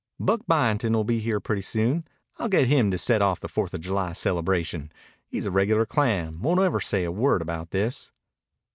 "Buck 0.19 0.41
Byington 0.47 0.93
will 0.93 1.03
be 1.03 1.19
here 1.19 1.39
pretty 1.39 1.61
soon. 1.61 2.05
I'll 2.39 2.49
get 2.49 2.65
him 2.65 2.89
to 2.89 2.97
set 2.97 3.21
off 3.21 3.39
the 3.39 3.47
Fourth 3.47 3.75
of 3.75 3.81
July 3.81 4.13
celebration. 4.13 4.91
He's 5.27 5.45
a 5.45 5.51
regular 5.51 5.85
clam 5.85 6.41
won't 6.41 6.59
ever 6.59 6.81
say 6.81 7.03
a 7.03 7.11
word 7.11 7.39
about 7.43 7.69
this." 7.69 8.11